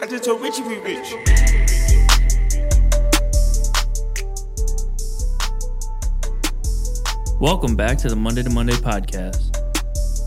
[0.00, 1.14] I just told Richie we rich.
[7.40, 9.56] Welcome back to the Monday to Monday podcast.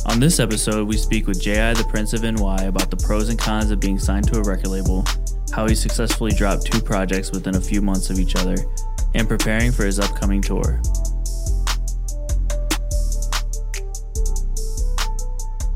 [0.07, 1.73] On this episode, we speak with J.I.
[1.73, 4.67] the Prince of NY about the pros and cons of being signed to a record
[4.67, 5.05] label,
[5.51, 8.55] how he successfully dropped two projects within a few months of each other,
[9.13, 10.81] and preparing for his upcoming tour.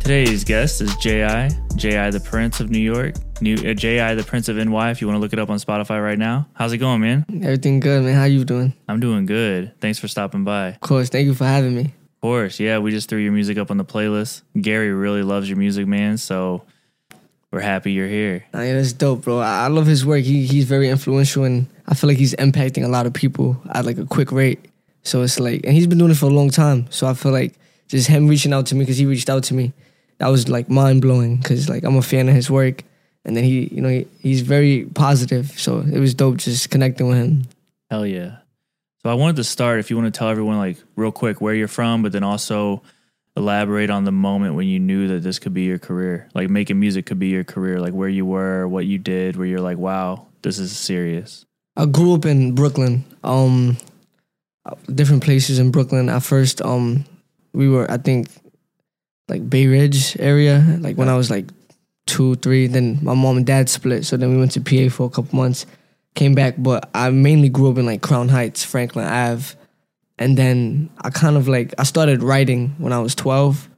[0.10, 1.52] Today's guest is J.I.
[1.76, 2.10] J.I.
[2.10, 4.16] the Prince of New York, New uh, J.I.
[4.16, 4.90] the Prince of NY.
[4.90, 7.26] If you want to look it up on Spotify right now, how's it going, man?
[7.44, 8.16] Everything good, man.
[8.16, 8.74] How you doing?
[8.88, 9.72] I'm doing good.
[9.80, 10.70] Thanks for stopping by.
[10.70, 11.10] Of course.
[11.10, 11.82] Thank you for having me.
[11.84, 12.80] Of course, yeah.
[12.80, 14.42] We just threw your music up on the playlist.
[14.60, 16.18] Gary really loves your music, man.
[16.18, 16.64] So
[17.52, 18.44] we're happy you're here.
[18.52, 19.38] Nah, yeah, that's dope, bro.
[19.38, 20.24] I, I love his work.
[20.24, 23.86] He he's very influential, and I feel like he's impacting a lot of people at
[23.86, 24.70] like a quick rate.
[25.04, 26.88] So it's like, and he's been doing it for a long time.
[26.90, 27.54] So I feel like
[27.88, 29.72] just him reaching out to me because he reached out to me,
[30.20, 31.38] that was like mind blowing.
[31.38, 32.84] Because like I'm a fan of his work,
[33.26, 35.60] and then he, you know, he, he's very positive.
[35.60, 37.44] So it was dope just connecting with him.
[37.90, 38.38] Hell yeah.
[39.02, 41.54] So I wanted to start if you want to tell everyone like real quick where
[41.54, 42.82] you're from, but then also
[43.38, 46.28] elaborate on the moment when you knew that this could be your career.
[46.34, 49.48] Like making music could be your career, like where you were, what you did, where
[49.48, 51.46] you're like, wow, this is serious.
[51.78, 53.06] I grew up in Brooklyn.
[53.24, 53.78] Um,
[54.94, 56.10] different places in Brooklyn.
[56.10, 57.06] At first, um,
[57.54, 58.28] we were I think
[59.30, 60.78] like Bay Ridge area.
[60.80, 61.46] Like when I was like
[62.10, 62.68] two, three.
[62.68, 65.38] Then my mom and dad split, so then we went to PA for a couple
[65.38, 65.66] months.
[66.16, 69.56] Came back, but I mainly grew up in like Crown Heights, Franklin Ave,
[70.18, 73.70] and then I kind of like I started writing when I was twelve.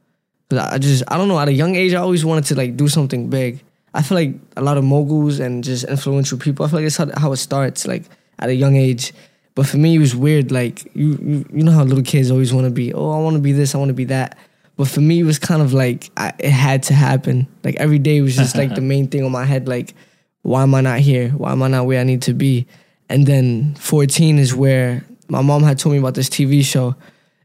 [0.50, 2.76] Cause I just I don't know at a young age I always wanted to like
[2.76, 3.62] do something big.
[3.94, 6.64] I feel like a lot of moguls and just influential people.
[6.64, 8.04] I feel like it's how, how it starts like
[8.38, 9.12] at a young age.
[9.54, 10.50] But for me, it was weird.
[10.50, 12.94] Like you, you, you know how little kids always want to be.
[12.94, 13.74] Oh, I want to be this.
[13.74, 14.38] I want to be that.
[14.82, 17.46] But for me, it was kind of like I, it had to happen.
[17.62, 19.68] Like every day was just like the main thing on my head.
[19.68, 19.94] Like,
[20.42, 21.28] why am I not here?
[21.28, 22.66] Why am I not where I need to be?
[23.08, 26.96] And then 14 is where my mom had told me about this TV show.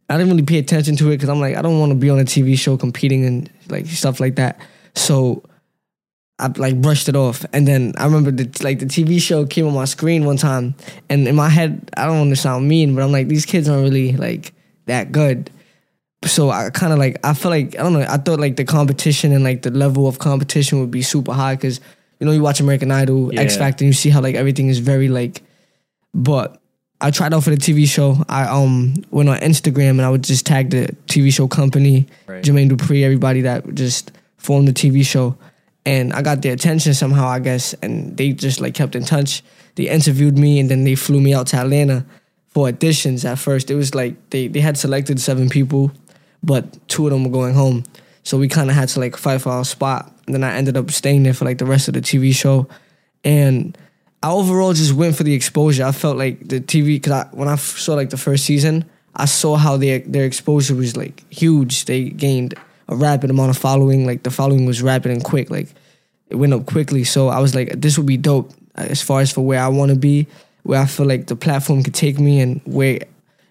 [0.10, 2.10] I didn't really pay attention to it because I'm like, I don't want to be
[2.10, 4.60] on a TV show competing and like stuff like that.
[4.96, 5.44] So
[6.40, 9.68] I like brushed it off, and then I remember the like the TV show came
[9.68, 10.74] on my screen one time,
[11.08, 13.70] and in my head, I don't want to sound mean, but I'm like, these kids
[13.70, 14.54] aren't really like
[14.88, 15.52] that good.
[16.26, 18.02] So I kind of like I feel like I don't know.
[18.02, 21.56] I thought like the competition and like the level of competition would be super high
[21.56, 21.80] because
[22.20, 24.80] you know you watch American Idol, X Factor, and you see how like everything is
[24.80, 25.44] very like.
[26.14, 26.60] But
[27.00, 28.18] I tried out for the TV show.
[28.28, 32.44] I um went on Instagram and I would just tag the TV show company, Right.
[32.44, 35.38] Jermaine Dupri, everybody that just formed the TV show,
[35.86, 39.44] and I got their attention somehow, I guess, and they just like kept in touch.
[39.76, 42.04] They interviewed me and then they flew me out to Atlanta
[42.48, 43.24] for auditions.
[43.24, 45.92] At first, it was like they they had selected seven people,
[46.44, 47.84] but two of them were going home,
[48.24, 50.12] so we kind of had to like fight for our spot.
[50.26, 52.68] And then I ended up staying there for like the rest of the TV show,
[53.24, 53.78] and
[54.24, 55.86] I overall just went for the exposure.
[55.86, 59.26] I felt like the TV because I, when I saw like the first season, I
[59.26, 61.86] saw how their their exposure was like huge.
[61.86, 62.56] They gained
[62.88, 64.06] a rapid amount of following.
[64.06, 65.50] Like the following was rapid and quick.
[65.50, 65.70] Like
[66.30, 67.04] it went up quickly.
[67.04, 69.68] So I was like, this would be dope uh, as far as for where I
[69.68, 70.28] want to be,
[70.64, 73.00] where I feel like the platform could take me and where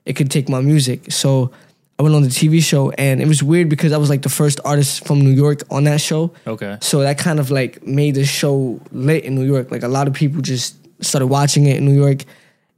[0.05, 1.11] it could take my music.
[1.13, 1.51] So
[1.99, 4.29] I went on the TV show and it was weird because I was like the
[4.29, 6.33] first artist from New York on that show.
[6.47, 6.77] Okay.
[6.83, 9.71] So that kind of like made the show lit in New York.
[9.71, 12.25] Like a lot of people just started watching it in New York.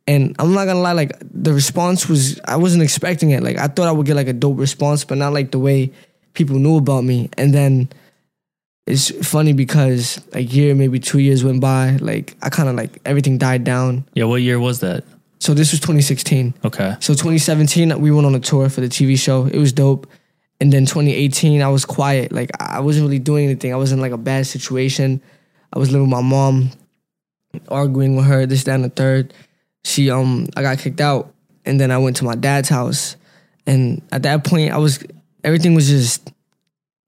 [0.06, 3.42] And I'm not gonna lie, like the response was I wasn't expecting it.
[3.42, 5.92] Like I thought I would get like a dope response, but not like the way
[6.34, 7.28] people knew about me.
[7.36, 7.88] And then
[8.86, 13.36] it's funny because a year, maybe two years went by, like I kinda like everything
[13.36, 14.04] died down.
[14.14, 15.04] Yeah, what year was that?
[15.38, 16.54] So this was 2016.
[16.64, 16.96] Okay.
[17.00, 19.46] So 2017, we went on a tour for the TV show.
[19.46, 20.06] It was dope.
[20.60, 22.32] And then 2018, I was quiet.
[22.32, 23.72] Like I wasn't really doing anything.
[23.72, 25.22] I was in like a bad situation.
[25.72, 26.70] I was living with my mom,
[27.68, 29.32] arguing with her, this, that, and the third.
[29.84, 31.32] She um I got kicked out.
[31.64, 33.16] And then I went to my dad's house.
[33.66, 35.04] And at that point, I was
[35.44, 36.32] everything was just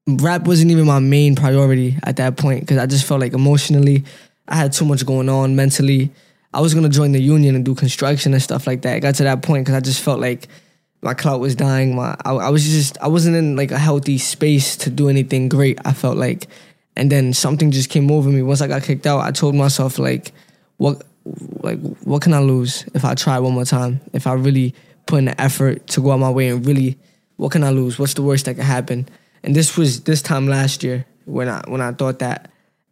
[0.07, 4.03] rap wasn't even my main priority at that point because I just felt like emotionally
[4.47, 6.11] I had too much going on mentally.
[6.53, 9.01] I was gonna join the union and do construction and stuff like that.
[9.01, 10.47] Got to that point because I just felt like
[11.01, 11.95] my clout was dying.
[11.95, 15.49] My I, I was just I wasn't in like a healthy space to do anything
[15.49, 15.79] great.
[15.85, 16.47] I felt like,
[16.95, 18.41] and then something just came over me.
[18.41, 20.33] Once I got kicked out, I told myself like,
[20.77, 21.03] what
[21.61, 24.01] like what can I lose if I try one more time?
[24.13, 24.75] If I really
[25.07, 26.97] put in the effort to go out my way and really,
[27.37, 27.97] what can I lose?
[27.97, 29.07] What's the worst that could happen?
[29.43, 32.50] And this was this time last year when I when I thought that.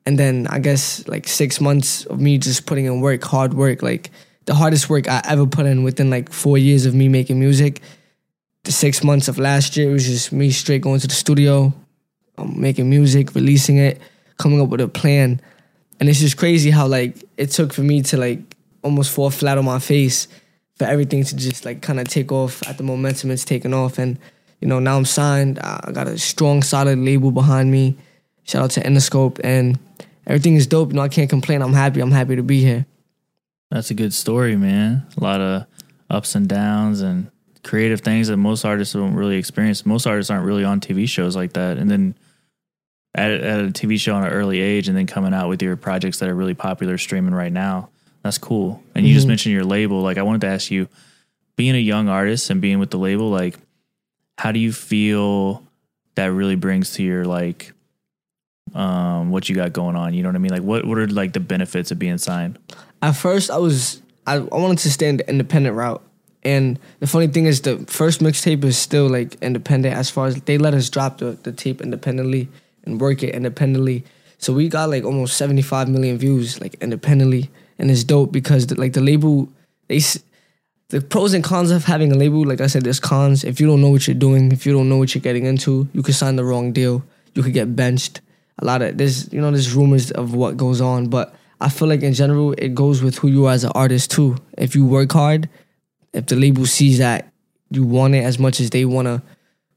[0.09, 3.83] And then I guess like six months of me just putting in work, hard work,
[3.83, 4.09] like
[4.45, 7.79] the hardest work I ever put in within like four years of me making music.
[8.63, 11.71] the six months of last year, was just me straight going to the studio,
[12.39, 14.01] um, making music, releasing it,
[14.39, 15.39] coming up with a plan.
[15.99, 18.39] And it's just crazy how like it took for me to like
[18.81, 20.27] almost fall flat on my face
[20.73, 23.99] for everything to just like kind of take off at the momentum it's taken off.
[23.99, 24.17] And
[24.59, 25.59] you know now I'm signed.
[25.59, 27.95] I got a strong, solid label behind me.
[28.49, 29.77] Shout out to Interscope and
[30.25, 30.89] everything is dope.
[30.89, 31.61] You know I can't complain.
[31.61, 31.99] I'm happy.
[31.99, 32.87] I'm happy to be here.
[33.69, 35.05] That's a good story, man.
[35.15, 35.67] A lot of
[36.09, 37.29] ups and downs and
[37.63, 39.85] creative things that most artists don't really experience.
[39.85, 41.77] Most artists aren't really on TV shows like that.
[41.77, 42.15] And then
[43.13, 45.75] at, at a TV show on an early age and then coming out with your
[45.75, 47.89] projects that are really popular streaming right now.
[48.23, 48.81] That's cool.
[48.95, 49.29] And you just Mhm.
[49.29, 50.01] mentioned your label.
[50.01, 50.87] Like I wanted to ask you,
[51.55, 53.59] being a young artist and being with the label, like
[54.39, 55.61] how do you feel
[56.15, 57.73] that really brings to your like
[58.75, 60.13] um what you got going on?
[60.13, 60.51] You know what I mean?
[60.51, 62.57] Like what what are like the benefits of being signed?
[63.01, 66.01] At first, I was I, I wanted to stay in the independent route,
[66.43, 70.35] and the funny thing is, the first mixtape is still like independent as far as
[70.41, 72.47] they let us drop the, the tape independently
[72.85, 74.03] and work it independently.
[74.37, 78.67] So we got like almost seventy five million views like independently, and it's dope because
[78.67, 79.49] the, like the label
[79.87, 80.01] they.
[80.91, 83.43] The pros and cons of having a label, like I said, there's cons.
[83.43, 85.87] If you don't know what you're doing, if you don't know what you're getting into,
[85.93, 87.03] you could sign the wrong deal.
[87.35, 88.21] You could get benched.
[88.59, 91.87] A lot of there's you know there's rumors of what goes on, but I feel
[91.87, 94.35] like in general it goes with who you are as an artist too.
[94.57, 95.49] If you work hard,
[96.13, 97.31] if the label sees that
[97.69, 99.21] you want it as much as they want to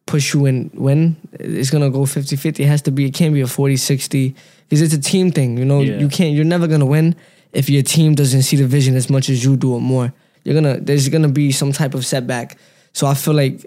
[0.07, 2.61] push you and win, it's gonna go 50-50.
[2.61, 3.05] It has to be.
[3.07, 4.35] It can't be a 40-60
[4.69, 5.57] because it's a team thing.
[5.59, 5.99] You know, Yeah.
[5.99, 6.35] you can't.
[6.35, 7.15] You're never gonna win
[7.53, 10.13] if your team doesn't see the vision as much as you do or more.
[10.45, 10.81] You're gonna.
[10.81, 12.59] There's gonna be some type of setback.
[12.93, 13.65] So I feel like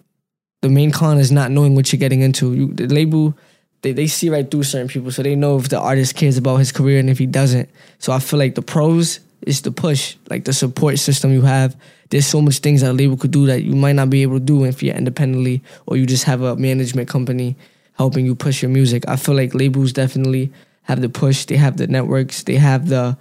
[0.61, 2.53] the main con is not knowing what you're getting into.
[2.53, 3.37] You, the label,
[3.85, 6.57] they, they see right through certain people, so they know if the artist cares about
[6.57, 7.69] his career and if he doesn't.
[7.99, 11.75] So I feel like the pros is the push, like the support system you have.
[12.09, 14.39] There's so much things that a label could do that you might not be able
[14.39, 17.55] to do if you're independently or you just have a management company
[17.93, 19.07] helping you push your music.
[19.07, 20.51] I feel like labels definitely
[20.83, 21.45] have the push.
[21.45, 22.41] They have the networks.
[22.41, 23.17] They have the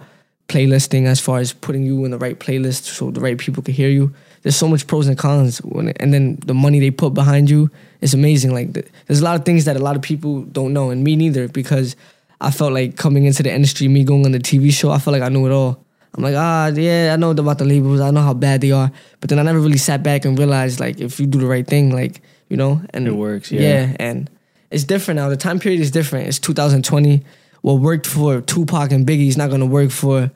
[0.47, 3.75] playlisting as far as putting you in the right playlist so the right people can
[3.75, 4.15] hear you.
[4.45, 7.71] There's so much pros and cons, when and then the money they put behind you
[8.01, 8.53] is amazing.
[8.53, 11.03] Like th- there's a lot of things that a lot of people don't know, and
[11.03, 11.95] me neither, because
[12.39, 15.13] I felt like coming into the industry, me going on the TV show, I felt
[15.13, 15.83] like I knew it all.
[16.13, 18.91] I'm like, ah, yeah, I know about the labels, I know how bad they are,
[19.19, 21.65] but then I never really sat back and realized like if you do the right
[21.65, 23.61] thing, like you know, and It works, yeah.
[23.61, 24.29] yeah, and
[24.69, 25.29] it's different now.
[25.29, 26.27] The time period is different.
[26.27, 27.25] It's 2020.
[27.63, 30.29] What worked for Tupac and Biggie is not gonna work for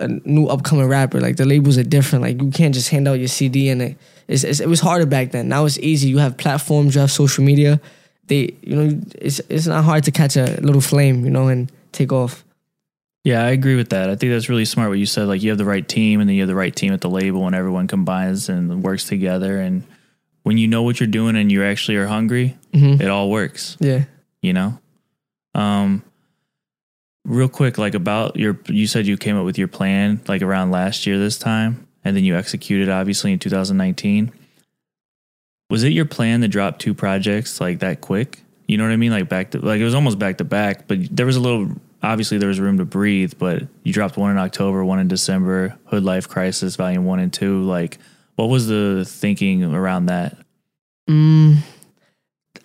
[0.00, 1.20] a new upcoming rapper.
[1.20, 2.22] Like the labels are different.
[2.24, 3.96] Like you can't just hand out your CD and it.
[4.28, 5.48] It's, it's, it was harder back then.
[5.48, 6.08] Now it's easy.
[6.08, 6.94] You have platforms.
[6.94, 7.80] You have social media.
[8.28, 11.70] They, you know, it's it's not hard to catch a little flame, you know, and
[11.92, 12.44] take off.
[13.24, 14.08] Yeah, I agree with that.
[14.08, 15.26] I think that's really smart what you said.
[15.28, 17.10] Like you have the right team and then you have the right team at the
[17.10, 19.58] label and everyone combines and works together.
[19.60, 19.82] And
[20.44, 23.00] when you know what you're doing and you actually are hungry, Mhm.
[23.00, 24.04] it all works, Yeah.
[24.40, 24.78] you know?
[25.54, 26.02] Um
[27.30, 30.70] real quick, like about your you said you came up with your plan like around
[30.70, 34.32] last year this time, and then you executed obviously in 2019.
[35.70, 38.42] Was it your plan to drop two projects like that quick?
[38.66, 39.12] You know what I mean?
[39.12, 41.70] Like back to like it was almost back to back, but there was a little
[42.02, 45.78] obviously there was room to breathe, but you dropped one in October, one in December,
[45.86, 47.62] Hood Life Krisis Volume One and Two.
[47.62, 47.98] Like,
[48.34, 50.36] what was the thinking around that?
[51.08, 51.58] Mm,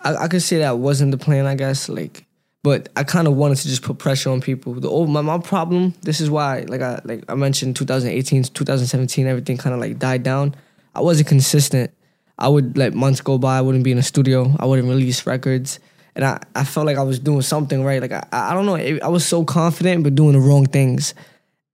[0.00, 1.88] I, I could say that wasn't the plan, I guess.
[1.88, 2.25] Like,
[2.66, 4.74] but I kind of wanted to just put pressure on people.
[4.74, 5.94] The old my, my problem.
[6.02, 10.24] This is why, like I like I mentioned, 2018, 2017, everything kind of like died
[10.24, 10.52] down.
[10.92, 11.92] I wasn't consistent.
[12.40, 13.58] I would let months go by.
[13.58, 14.52] I wouldn't be in the studio.
[14.58, 15.78] I wouldn't release records,
[16.16, 18.02] and I, I felt like I was doing something right.
[18.02, 18.74] Like I I don't know.
[18.74, 21.14] I was so confident, but doing the wrong things.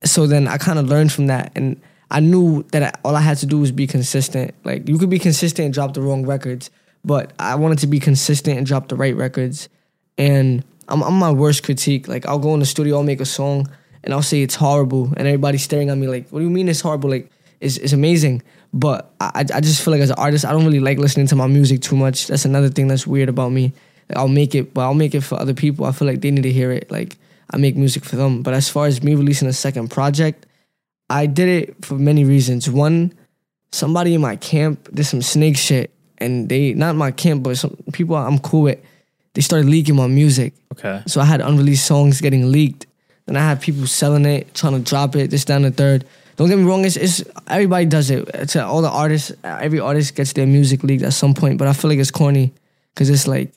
[0.05, 1.81] So then I kind of learned from that, and
[2.11, 4.55] I knew that I, all I had to do was be consistent.
[4.63, 6.71] Like you could be consistent and drop the wrong records,
[7.03, 9.71] but I wanted to be consistent and drop the right records.
[10.19, 12.09] And I'm, I'm my worst critique.
[12.09, 13.71] Like I'll go in the studio, I'll make a song,
[14.05, 16.69] and I'll say it's horrible, and everybody's staring at me like, "What do you mean
[16.69, 17.11] it's horrible?
[17.11, 20.65] Like it's it's amazing." But I I just feel like as an artist, I don't
[20.65, 22.27] really like listening to my music too much.
[22.27, 23.73] That's another thing that's weird about me.
[24.09, 25.85] Like, I'll make it, but I'll make it for other people.
[25.87, 26.91] I feel like they need to hear it.
[26.91, 27.17] Like
[27.51, 28.43] I make music for them.
[28.43, 30.47] But as far as me releasing a second project,
[31.11, 32.71] I did it for many reasons.
[32.71, 33.12] One,
[33.71, 37.77] somebody in my camp did some snake shit, and they not my camp, but some
[37.93, 38.81] people I'm cool with.
[39.35, 41.03] They started leaking my music, Okay.
[41.07, 42.87] so I had unreleased songs getting leaked.
[43.27, 46.05] Then I had people selling it, trying to drop it, this, down the third.
[46.37, 48.29] Don't get me wrong, it's, it's everybody does it.
[48.35, 51.59] It's uh, all the artists, every artist gets their music leaked at some point.
[51.59, 52.53] But I feel like it's corny
[52.95, 53.53] because it's like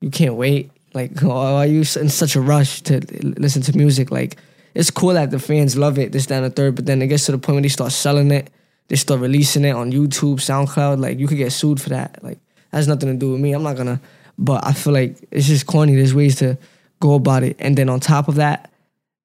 [0.00, 0.70] you can't wait.
[0.94, 3.00] Like, why are you in such a rush to
[3.38, 4.10] listen to music?
[4.10, 4.36] Like,
[4.74, 6.76] it's cool that the fans love it, this, down the third.
[6.76, 8.48] But then it gets to the point where they start selling it.
[8.88, 10.98] they start releasing it on YouTube, SoundCloud.
[11.00, 12.22] Like you could get sued for that.
[12.22, 12.38] Like
[12.70, 13.52] that has nothing to do with me.
[13.52, 14.00] I'm not gonna.
[14.40, 15.94] But I feel like it's just corny.
[15.94, 16.56] There's ways to
[16.98, 17.56] go about it.
[17.58, 18.72] And then on top of that,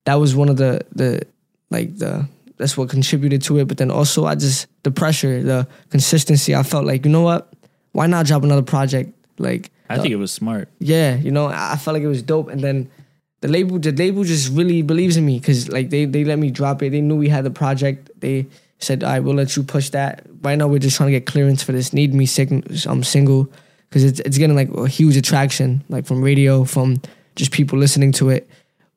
[0.04, 1.22] that was one of the the
[1.72, 3.68] like the that's what contributed to it.
[3.68, 6.54] But then also I just the pressure, the consistency.
[6.54, 7.52] I felt like you know what,
[7.94, 9.14] why not drop another project?
[9.40, 10.68] Like I think it was smart.
[10.80, 12.50] yeah, you know, I felt like it was dope.
[12.50, 12.90] And then
[13.42, 16.52] the label, the label just really believes in me because like they they let me
[16.52, 16.90] drop it.
[16.92, 18.10] They knew we had the project.
[18.20, 18.48] They
[18.80, 21.64] said, "I will let you push that." Right now, we're just trying to get clearance
[21.64, 23.50] for this "Need Me" sing, um, single
[23.96, 27.02] because it's it's getting like a huge attraction, like from radio, from
[27.38, 28.46] just people listening to it.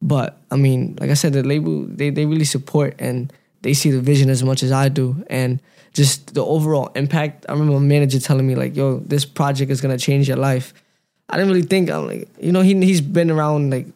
[0.03, 3.93] But I mean, like I said, the label they they really support and they see
[3.93, 5.61] the vision as much as I do, and
[5.93, 7.47] just the overall impact.
[7.49, 10.75] I remember my manager telling me like, "Yo, this project is gonna change your life."
[11.29, 13.87] I didn't really think I'm like, you know, he he's been around like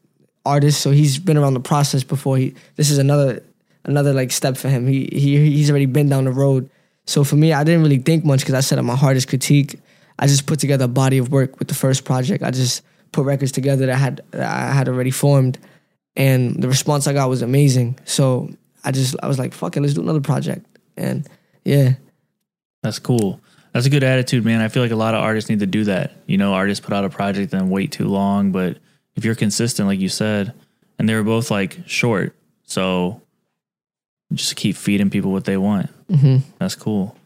[0.46, 2.36] artists, so he's been around the process before.
[2.36, 3.42] He this is another
[3.84, 4.86] another like step for him.
[4.86, 6.70] He he he's already been down the road.
[7.06, 9.80] So for me, I didn't really think much because I said my hardest critique.
[10.22, 12.44] I just put together a body of work with the first project.
[12.44, 15.58] I just put records together that I had that I had already formed,
[16.14, 17.98] and the response I got was amazing.
[18.04, 18.48] So
[18.84, 20.64] I just I was like, fuck it, let's do another project.
[20.96, 21.28] And
[21.64, 21.94] yeah,
[22.84, 23.40] That's cool.
[23.72, 24.60] That's a good attitude, man.
[24.60, 26.12] I feel like a lot of artists need to do that.
[26.26, 28.78] You know, artists put out a project and wait too long, but
[29.16, 30.52] if you're consistent, like you said,
[30.98, 33.20] and they were both like short, so
[34.32, 35.90] just keep feeding people what they want.
[36.08, 37.16] hmm That's cool.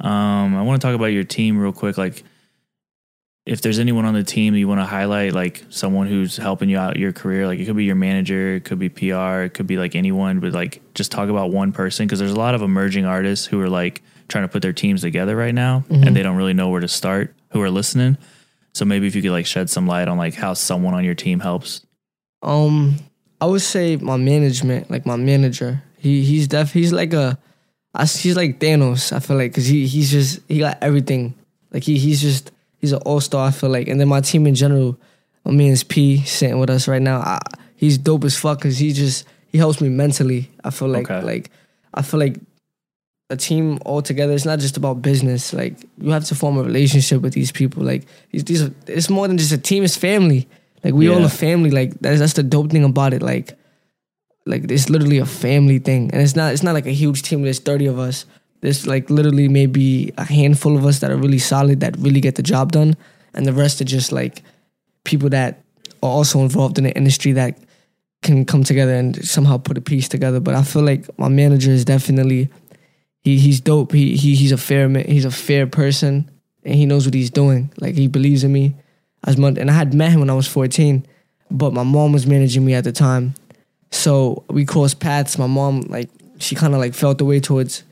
[0.00, 1.98] Um, I want to talk about your team real quick.
[1.98, 2.22] Like,
[3.48, 6.76] if there's anyone on the team you want to highlight, like someone who's helping you
[6.76, 9.66] out your career, like it could be your manager, it could be PR, it could
[9.66, 12.60] be like anyone, but like just talk about one person because there's a lot of
[12.60, 16.22] emerging artists who are like trying to put their teams together right now and they
[16.22, 18.18] don't really know where to start who are listening.
[18.74, 21.14] So maybe if you could like shed some light on like how someone on your
[21.14, 21.86] team helps.
[22.42, 22.96] Um,
[23.40, 25.82] I would say my management, like my manager.
[25.98, 27.38] He he's def he's like a,
[27.94, 29.12] I, he's like Thanos.
[29.12, 31.34] I feel like because he he's just he got everything.
[31.72, 33.48] Like he he's just he's an all star.
[33.48, 34.98] I feel like, and then my team in general.
[35.44, 37.20] My man's P sitting with us right now.
[37.20, 37.38] I,
[37.76, 40.50] he's dope as fuck because he just he helps me mentally.
[40.62, 41.24] I feel like Okay.
[41.24, 41.50] like
[41.94, 42.38] I feel like
[43.30, 44.32] a team all together.
[44.34, 45.54] It's not just about business.
[45.54, 47.82] Like you have to form a relationship with these people.
[47.82, 49.84] Like these, these are, it's more than just a team.
[49.84, 50.46] It's family.
[50.84, 51.70] Like we all a family.
[51.70, 53.22] Like that's that's the dope thing about it.
[53.22, 53.56] Like
[54.48, 57.42] like it's literally a family thing, and it's not it's not like a huge team.
[57.42, 58.24] There's thirty of us.
[58.60, 62.34] There's like literally maybe a handful of us that are really solid that really get
[62.34, 62.96] the job done,
[63.34, 64.42] and the rest are just like
[65.04, 65.62] people that
[66.02, 67.58] are also involved in the industry that
[68.22, 70.40] can come together and somehow put a piece together.
[70.40, 72.48] But I feel like my manager is definitely
[73.22, 73.92] he he's dope.
[73.92, 76.30] He he he's a fair ma- he's a fair person
[76.64, 77.72] and he knows what he's doing.
[77.80, 78.74] Like he believes in me
[79.26, 79.56] as much.
[79.58, 81.06] And I had met him when I was 14,
[81.50, 83.34] but my mom was managing me at the time.
[83.90, 85.38] So we crossed paths.
[85.38, 87.84] My mom like she kind of like felt the way towards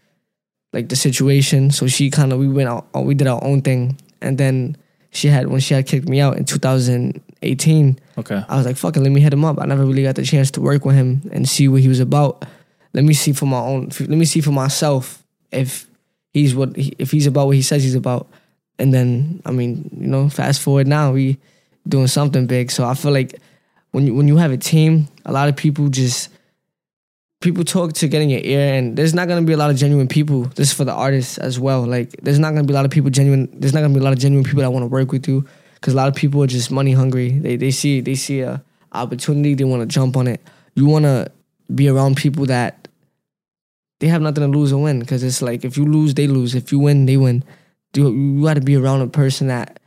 [0.73, 1.71] like the situation.
[1.71, 3.99] So she kind of we went out uh, we did our own thing.
[4.21, 4.77] And then
[5.11, 7.99] she had when she had kicked me out in 2018.
[8.19, 8.43] Okay.
[8.49, 9.61] I was like, fucking, let me hit him up.
[9.61, 12.01] I never really got the chance to work with him and see what he was
[12.01, 12.45] about.
[12.93, 13.91] Let me see for my own.
[14.01, 15.23] Let me see for myself
[15.53, 15.87] if
[16.33, 18.29] he's what if he's about what he says he's about.
[18.79, 21.39] And then, I mean, you know, fast forward now, we
[21.89, 22.71] doing something big.
[22.71, 23.41] So I feel like
[23.97, 26.29] when you, when you have a team, a lot of people just
[27.41, 29.77] people talk to get in your ear, and there's not gonna be a lot of
[29.79, 30.43] genuine people.
[30.55, 31.83] This is for the artists as well.
[31.87, 33.49] Like, there's not gonna be a lot of people genuine.
[33.59, 35.47] There's not gonna be a lot of genuine people that want to work with you
[35.77, 37.31] because a lot of people are just money hungry.
[37.31, 38.63] They they see they see a
[38.93, 40.43] opportunity, they want to jump on it.
[40.75, 41.33] You want to
[41.75, 42.89] be around people that
[44.01, 46.55] they have nothing to lose or win because it's like if you lose, they lose.
[46.55, 47.45] If you win, they win.
[47.95, 49.81] You, you got to be around a person that,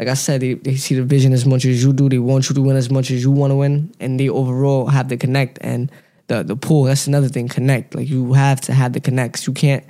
[0.00, 2.08] like I said, they, they see the vision as much as you do.
[2.08, 4.86] They want you to win as much as you want to win, and they overall
[4.86, 5.92] have the connect and
[6.28, 6.84] the the pull.
[6.84, 7.48] That's another thing.
[7.48, 7.94] Connect.
[7.94, 9.46] Like you have to have the connects.
[9.46, 9.84] You can't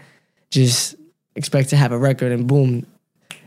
[0.51, 0.97] just
[1.37, 2.87] expect to have a record and boom,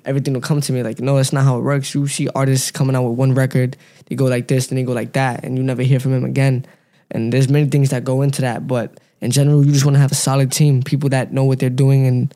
[0.06, 0.84] everything will come to me.
[0.84, 1.94] Like, no, that's not how it works.
[1.94, 4.94] You see artists coming out with one record, they go like this, then they go
[4.94, 6.66] like that, and you never hear from them again.
[7.12, 10.00] And there's many things that go into that, but in general, you just want to
[10.00, 12.34] have a solid team, people that know what they're doing and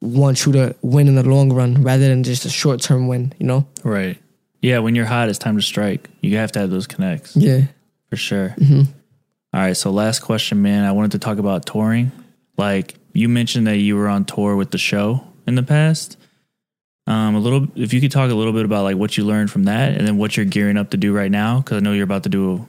[0.00, 3.32] want you to win in the long run rather than just a short term win.
[3.38, 3.66] You know?
[3.84, 4.18] Right.
[4.62, 4.78] Yeah.
[4.80, 6.08] When you're hot, it's time to strike.
[6.20, 7.62] You have to have those connects Yeah.
[8.10, 8.54] for sure.
[8.60, 9.76] All right.
[9.76, 10.84] So last question, man.
[10.84, 12.12] I wanted to talk about touring.
[12.58, 16.16] Like you mentioned that you were on tour with the show in the past.
[17.06, 19.50] Um, a little, if you could talk a little bit about like what you learned
[19.50, 21.92] from that, and then what you're gearing up to do right now, because I know
[21.92, 22.66] you're about to do a,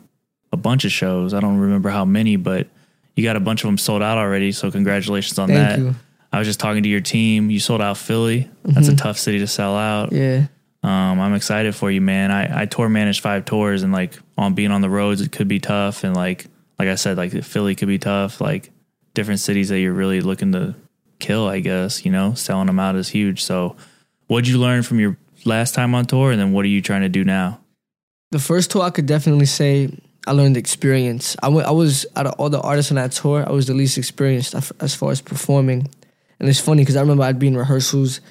[0.54, 1.34] a bunch of shows.
[1.34, 2.68] I don't remember how many, but
[3.16, 4.52] you got a bunch of them sold out already.
[4.52, 5.80] So congratulations on Thank that.
[5.80, 5.96] you.
[6.38, 7.50] I was just talking to your team.
[7.50, 8.48] You sold out Philly.
[8.64, 10.12] That's a tough city to sell out.
[10.12, 10.46] Yeah.
[10.84, 12.30] Um, I'm excited for you, man.
[12.32, 15.48] I, I tour managed five tours and like on being on the roads, it could
[15.48, 16.04] be tough.
[16.04, 16.46] And like,
[16.78, 18.70] like I said, like Philly could be tough, like
[19.16, 20.76] different cities that you're really looking to
[21.18, 21.48] kill.
[21.48, 23.44] I guess you know, selling them out is huge.
[23.44, 23.76] So,
[24.28, 27.02] what'd you learn from your last time on tour, and then what are you trying
[27.02, 27.60] to do now?
[28.30, 29.90] The first tour, I could definitely say
[30.28, 31.36] I learned experience.
[31.42, 33.74] I wa- I was out of all the artists on that tour, I was the
[33.74, 35.90] least experienced as far as performing.
[36.40, 38.22] And it's funny because I remember I'd be in rehearsals,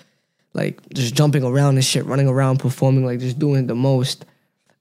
[0.53, 4.25] like just jumping around and shit, running around, performing, like just doing the most.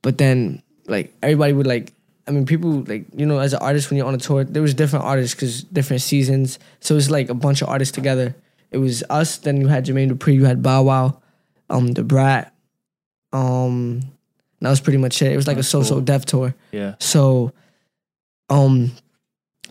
[0.01, 1.93] But then, like everybody would like.
[2.27, 4.61] I mean, people like you know, as an artist when you're on a tour, there
[4.61, 6.57] was different artists because different seasons.
[6.79, 8.35] So it's like a bunch of artists together.
[8.71, 9.37] It was us.
[9.37, 11.21] Then you had Jermaine Dupri, you had Bow Wow,
[11.69, 12.51] um, Da Brat,
[13.31, 14.01] um,
[14.61, 15.31] that was pretty much it.
[15.31, 16.01] It was like That's a so-so cool.
[16.01, 16.55] death tour.
[16.71, 17.51] Yeah, So,
[18.49, 18.91] um,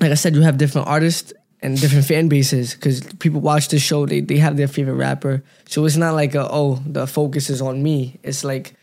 [0.01, 1.33] like I said, you have different artists
[1.65, 4.07] and different fan bases because people watch the show.
[4.07, 5.43] They they have their favorite rapper.
[5.67, 8.21] So it's not like a, oh the focus is on me.
[8.23, 8.75] It's like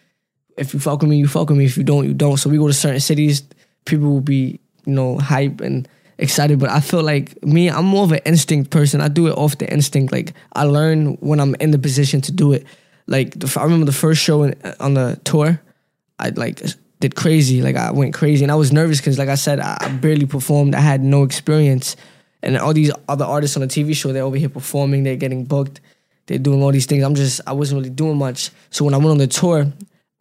[0.58, 1.66] if you fuck with me, you fuck with me.
[1.66, 2.38] If you don't, you don't.
[2.38, 3.44] So we go to certain cities.
[3.86, 6.60] People will be you know hype and excited.
[6.60, 9.00] But I feel like me, I'm more of an instinct person.
[9.00, 10.12] I do it off the instinct.
[10.12, 12.66] Like I learn when I'm in the position to do it.
[13.06, 15.62] Like the, I remember the first show in, on the tour.
[16.18, 16.62] I like
[17.00, 17.62] did crazy.
[17.62, 20.26] Like I went crazy, and I was nervous because, like I said, I I barely
[20.26, 20.74] performed.
[20.74, 21.96] I had no experience,
[22.44, 25.04] and all these other artists on the TV show, they're over here performing.
[25.04, 25.80] They're getting booked.
[26.26, 27.04] They're doing all these things.
[27.04, 28.52] I'm just, I wasn't really doing much.
[28.70, 29.72] So when I went on the tour,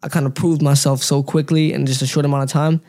[0.03, 2.81] I kind of proved myself so quickly in just a short amount of time.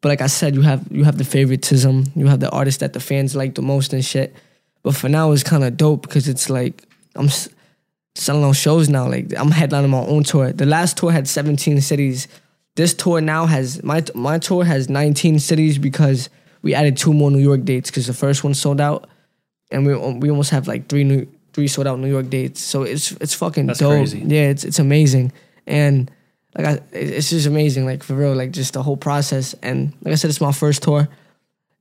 [0.00, 2.04] But like I said, you have you have the favoritism.
[2.14, 4.34] You have the artist that the fans like the most and shit.
[4.82, 6.82] But for now, it's kind of dope because it's like
[7.14, 7.28] I'm
[8.14, 9.08] selling on shows now.
[9.08, 10.52] Like I'm headlining my own tour.
[10.52, 12.28] The last tour had 17 cities.
[12.76, 16.30] This tour now has my my tour has 19 cities because
[16.62, 19.08] we added two more New York dates because the first one sold out,
[19.70, 22.60] and we we almost have like three new three sold out New York dates.
[22.60, 23.92] So it's it's fucking That's dope.
[23.92, 24.20] crazy.
[24.20, 25.32] Yeah, it's it's amazing,
[25.66, 26.10] and
[26.56, 27.86] like I, it's just amazing.
[27.86, 29.54] Like for real, like just the whole process.
[29.62, 31.08] And like I said, it's my first tour.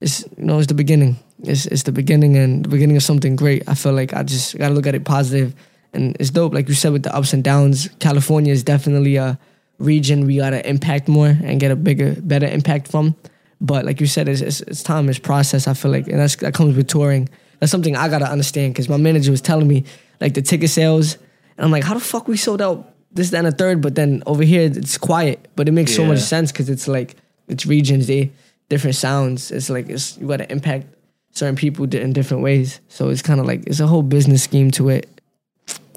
[0.01, 1.17] It's you know it's the beginning.
[1.43, 3.63] It's it's the beginning and the beginning of something great.
[3.67, 5.53] I feel like I just gotta look at it positive,
[5.93, 6.53] and it's dope.
[6.53, 9.37] Like you said, with the ups and downs, California is definitely a
[9.79, 13.15] region we gotta impact more and get a bigger, better impact from.
[13.61, 15.67] But like you said, it's it's, it's time, it's process.
[15.67, 17.29] I feel like, and that's that comes with touring.
[17.59, 19.83] That's something I gotta understand because my manager was telling me
[20.21, 21.15] like the ticket sales,
[21.57, 23.95] and I'm like, how the fuck we sold out this, that, and a third, but
[23.95, 27.15] then over here it's quiet, but it makes so much sense because it's like
[27.47, 28.31] it's regions, they
[28.69, 29.51] different sounds.
[29.51, 30.87] It's like it's you gotta impact
[31.31, 32.79] certain people in different ways.
[32.87, 35.09] So it's kind of like it's a whole business scheme to it.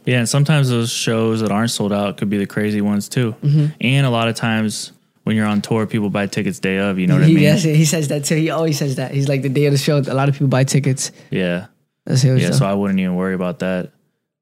[0.05, 3.37] yeah, and sometimes those shows that aren't sold out could be the crazy ones too.
[3.43, 3.67] Mm-hmm.
[3.81, 4.93] And a lot of times
[5.25, 6.99] when you're on tour, people buy tickets day of.
[6.99, 7.39] You know what I mean?
[7.39, 8.37] yes, he says that too.
[8.37, 9.13] He always says that.
[9.13, 9.99] He's like the day of the show.
[9.99, 11.13] A lot of people buy tickets.
[11.31, 11.67] Yeah,
[12.05, 12.41] That's it.
[12.41, 12.51] yeah.
[12.51, 13.93] So I wouldn't even worry about that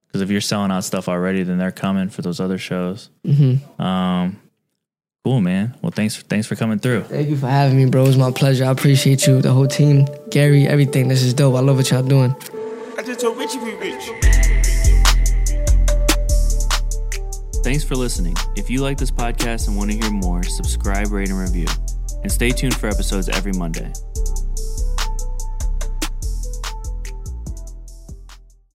[0.07, 3.11] because if you're selling out stuff already, then they're coming for those other shows.
[3.27, 3.81] Mm-hmm.
[3.83, 4.41] Um,
[5.25, 5.77] cool, man.
[5.83, 7.03] Well, thanks for thanks for coming through.
[7.05, 8.05] Thank you for having me, bro.
[8.05, 8.65] It was my pleasure.
[8.65, 11.09] I appreciate you, the whole team, Gary, everything.
[11.09, 11.55] This is dope.
[11.57, 12.35] I love what y'all doing.
[12.97, 14.00] I just told Richie we rich.
[17.63, 18.35] Thanks for listening.
[18.57, 21.67] If you like this podcast and want to hear more, subscribe, rate, and review.
[22.23, 23.93] And stay tuned for episodes every Monday.